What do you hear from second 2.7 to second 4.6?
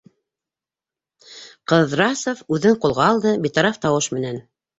ҡулға алды, битараф тауыш менән: